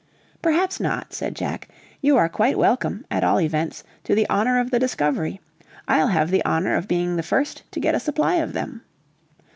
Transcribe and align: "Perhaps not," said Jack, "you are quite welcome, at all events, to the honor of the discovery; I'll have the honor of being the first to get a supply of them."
"Perhaps 0.41 0.79
not," 0.79 1.13
said 1.13 1.35
Jack, 1.35 1.69
"you 2.01 2.17
are 2.17 2.27
quite 2.27 2.57
welcome, 2.57 3.05
at 3.11 3.23
all 3.23 3.39
events, 3.39 3.83
to 4.03 4.15
the 4.15 4.27
honor 4.31 4.59
of 4.59 4.71
the 4.71 4.79
discovery; 4.79 5.39
I'll 5.87 6.07
have 6.07 6.31
the 6.31 6.43
honor 6.43 6.75
of 6.75 6.87
being 6.87 7.17
the 7.17 7.21
first 7.21 7.61
to 7.71 7.79
get 7.79 7.93
a 7.93 7.99
supply 7.99 8.37
of 8.37 8.53
them." 8.53 8.81